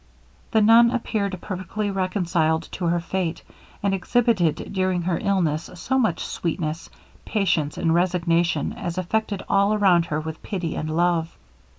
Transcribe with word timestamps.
The 0.49 0.61
nun 0.61 0.89
appeared 0.89 1.37
perfectly 1.41 1.91
reconciled 1.91 2.63
to 2.71 2.85
her 2.85 2.99
fate, 2.99 3.43
and 3.83 3.93
exhibited 3.93 4.73
during 4.73 5.03
her 5.03 5.19
illness 5.21 5.69
so 5.75 5.99
much 5.99 6.25
sweetness, 6.25 6.89
patience, 7.23 7.77
and 7.77 7.93
resignation 7.93 8.73
as 8.73 8.97
affected 8.97 9.43
all 9.47 9.75
around 9.75 10.05
her 10.07 10.19
with 10.19 10.41
pity 10.41 10.73
and 10.75 10.89
love. 10.89 11.37